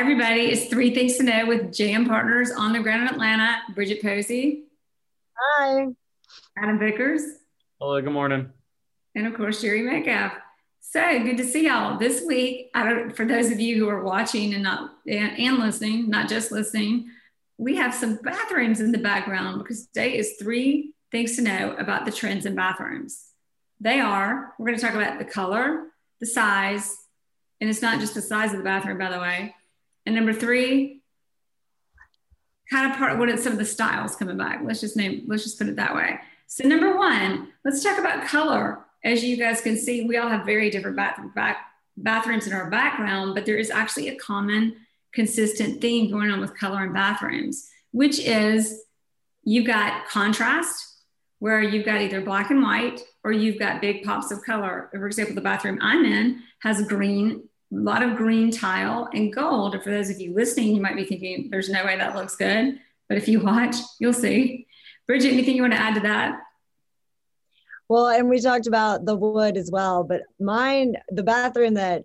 [0.00, 0.46] Hi, everybody.
[0.46, 3.58] It's Three Things to Know with JM Partners on the ground in Atlanta.
[3.74, 4.62] Bridget Posey.
[5.38, 5.88] Hi.
[6.56, 7.20] Adam Vickers.
[7.78, 8.48] Hello, good morning.
[9.14, 10.32] And of course, Jerry Metcalf.
[10.80, 12.70] So good to see y'all this week.
[12.72, 16.30] I don't, for those of you who are watching and not and, and listening, not
[16.30, 17.10] just listening,
[17.58, 22.06] we have some bathrooms in the background because today is three things to know about
[22.06, 23.26] the trends in bathrooms.
[23.80, 25.88] They are, we're going to talk about the color,
[26.20, 26.96] the size,
[27.60, 29.54] and it's not just the size of the bathroom, by the way,
[30.10, 31.02] and number three,
[32.68, 34.60] kind of part what some of the styles coming back.
[34.64, 36.18] Let's just name, let's just put it that way.
[36.48, 38.80] So number one, let's talk about color.
[39.04, 41.58] As you guys can see, we all have very different bathroom, back,
[41.96, 44.74] bathrooms in our background, but there is actually a common,
[45.12, 48.82] consistent theme going on with color in bathrooms, which is
[49.44, 50.88] you've got contrast,
[51.38, 54.88] where you've got either black and white or you've got big pops of color.
[54.90, 59.74] For example, the bathroom I'm in has green a lot of green tile and gold.
[59.74, 62.36] And for those of you listening, you might be thinking, there's no way that looks
[62.36, 62.78] good.
[63.08, 64.66] But if you watch, you'll see.
[65.06, 66.40] Bridget, anything you want to add to that?
[67.88, 72.04] Well, and we talked about the wood as well, but mine, the bathroom that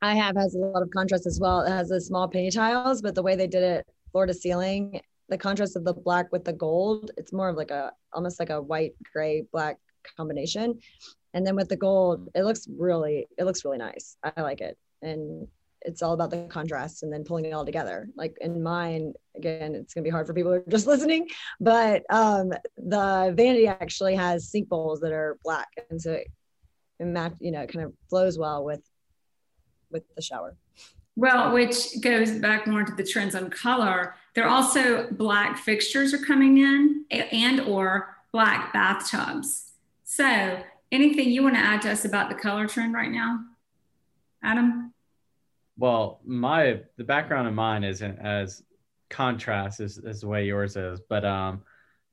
[0.00, 1.62] I have has a lot of contrast as well.
[1.62, 5.00] It has the small penny tiles, but the way they did it floor to ceiling,
[5.28, 8.50] the contrast of the black with the gold, it's more of like a almost like
[8.50, 9.78] a white, gray, black
[10.16, 10.78] combination.
[11.34, 14.16] And then with the gold it looks really it looks really nice.
[14.22, 14.76] I like it.
[15.02, 15.46] And
[15.82, 18.08] it's all about the contrast and then pulling it all together.
[18.16, 21.28] Like in mine again it's to be hard for people who are just listening
[21.60, 25.68] but um the vanity actually has sink bowls that are black.
[25.90, 26.28] And so it,
[26.98, 28.82] it you know it kind of flows well with
[29.90, 30.56] with the shower.
[31.16, 34.16] Well which goes back more to the trends on color.
[34.34, 39.69] There are also black fixtures are coming in and or black bathtubs
[40.10, 40.60] so
[40.90, 43.44] anything you want to add to us about the color trend right now,
[44.42, 44.92] Adam?
[45.78, 48.64] Well, my the background of mine isn't as
[49.08, 51.62] contrast as, as the way yours is, but um,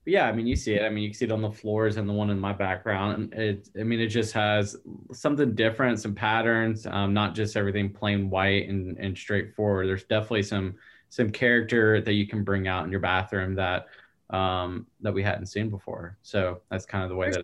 [0.04, 0.82] but yeah, I mean, you see it.
[0.82, 3.32] I mean, you can see it on the floors and the one in my background.
[3.32, 4.76] And it, I mean, it just has
[5.12, 9.88] something different, some patterns, um, not just everything plain white and, and straightforward.
[9.88, 10.76] There's definitely some
[11.08, 13.88] some character that you can bring out in your bathroom that
[14.30, 16.16] um, that we hadn't seen before.
[16.22, 17.42] So that's kind of the way that.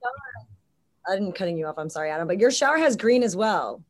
[1.09, 1.79] I'm cutting you off.
[1.79, 3.83] I'm sorry, Adam, but your shower has green as well.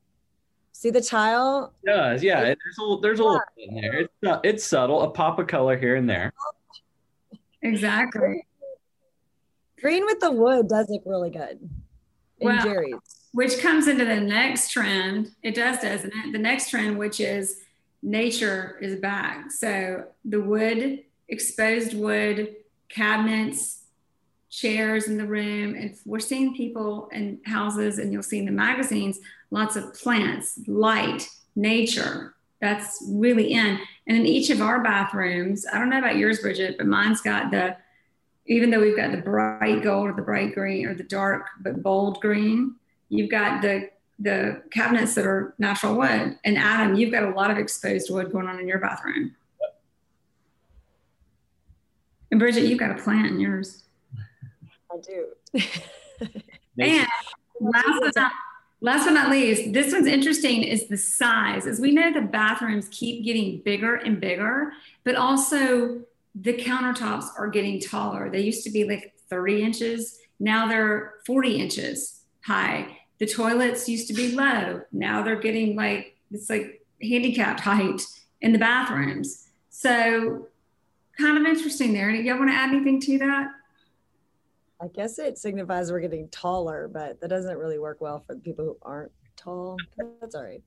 [0.73, 1.73] See the tile?
[1.85, 2.41] It does yeah.
[2.43, 3.95] There's a little, there's a little in there.
[4.01, 6.33] It's uh, it's subtle, a pop of color here and there.
[7.63, 8.45] Exactly.
[9.81, 11.59] Green with the wood does look really good.
[12.41, 12.95] In well, Jerry's.
[13.33, 15.33] Which comes into the next trend.
[15.43, 16.33] It does, doesn't it?
[16.33, 17.61] The next trend, which is
[18.03, 19.51] nature is back.
[19.51, 22.57] So the wood, exposed wood,
[22.89, 23.84] cabinets,
[24.55, 25.75] chairs in the room.
[25.75, 29.19] And we're seeing people in houses, and you'll see in the magazines
[29.51, 32.35] lots of plants, light, nature.
[32.61, 33.81] That's really in.
[34.07, 37.51] And in each of our bathrooms, I don't know about yours, Bridget, but mine's got
[37.51, 37.77] the,
[38.47, 41.83] even though we've got the bright gold or the bright green or the dark but
[41.83, 42.77] bold green,
[43.09, 43.91] you've got the
[44.21, 46.39] the cabinets that are natural wood.
[46.45, 49.35] And Adam, you've got a lot of exposed wood going on in your bathroom.
[52.31, 53.83] And Bridget, you've got a plant in yours.
[55.09, 55.63] I do.
[56.79, 57.07] and
[57.61, 58.33] last but, not,
[58.81, 61.67] last but not least, this one's interesting is the size.
[61.67, 64.73] As we know, the bathrooms keep getting bigger and bigger,
[65.05, 66.03] but also
[66.35, 68.31] the countertops are getting taller.
[68.31, 70.19] They used to be like 30 inches.
[70.41, 72.99] Now they're 40 inches high.
[73.19, 74.83] The toilets used to be low.
[74.93, 78.03] Now they're getting like, it's like handicapped height
[78.41, 79.49] in the bathrooms.
[79.71, 80.49] So
[81.19, 82.09] kind of interesting there.
[82.09, 83.49] And Y'all want to add anything to that?
[84.85, 88.41] I guess it signifies we're getting taller, but that doesn't really work well for the
[88.41, 89.79] people who aren't tall.
[90.21, 90.63] That's all right.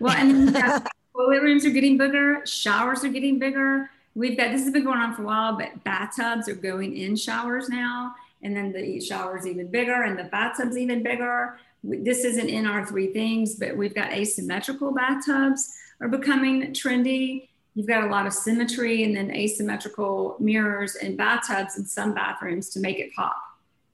[0.00, 0.54] Well, and
[1.16, 3.88] toilet rooms are getting bigger, showers are getting bigger.
[4.14, 7.16] We've got this has been going on for a while, but bathtubs are going in
[7.16, 11.58] showers now, and then the showers even bigger, and the bathtubs even bigger.
[11.82, 17.48] This isn't in our three things, but we've got asymmetrical bathtubs are becoming trendy.
[17.74, 22.68] You've got a lot of symmetry and then asymmetrical mirrors and bathtubs in some bathrooms
[22.70, 23.36] to make it pop,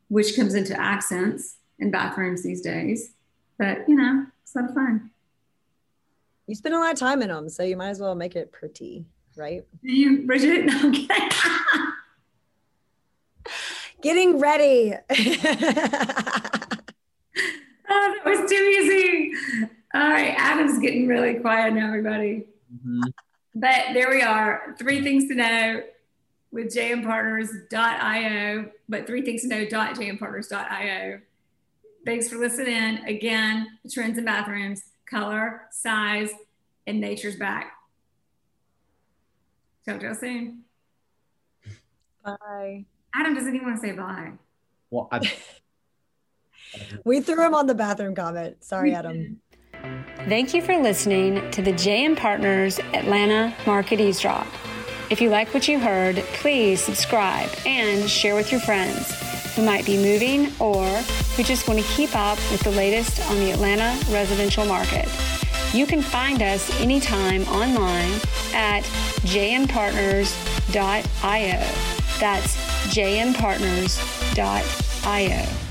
[0.09, 3.13] which comes into accents in bathrooms these days.
[3.59, 5.11] But you know, it's a lot of fun.
[6.47, 8.51] You spend a lot of time in them, so you might as well make it
[8.53, 9.05] pretty,
[9.37, 9.65] right?
[9.83, 10.71] You, Bridget?
[10.85, 11.07] Okay.
[14.01, 14.95] Getting ready.
[15.11, 15.17] oh,
[17.89, 19.33] that was too easy.
[19.93, 22.47] All right, Adam's getting really quiet now, everybody.
[22.73, 23.03] Mm-hmm.
[23.59, 24.77] But there we are.
[24.79, 25.83] Three things to know
[26.53, 31.21] with jmpartners.io, but three things to know.jmpartners.io.
[32.07, 32.99] Thanks for listening.
[33.05, 36.31] Again, trends in bathrooms, color, size,
[36.87, 37.73] and nature's back.
[39.85, 40.61] Talk to you soon.
[42.25, 42.85] Bye.
[43.13, 44.33] Adam doesn't even want to say bye.
[44.91, 45.33] Well, I-
[47.05, 48.63] we threw him on the bathroom comment.
[48.63, 49.41] Sorry, Adam.
[50.29, 54.47] Thank you for listening to the JM Partners Atlanta Market Eavesdrop.
[55.11, 59.11] If you like what you heard, please subscribe and share with your friends
[59.55, 60.85] who might be moving or
[61.35, 65.09] who just want to keep up with the latest on the Atlanta residential market.
[65.73, 68.21] You can find us anytime online
[68.53, 68.83] at
[69.25, 71.59] jmpartners.io.
[72.21, 72.57] That's
[72.95, 75.68] jmpartners.io.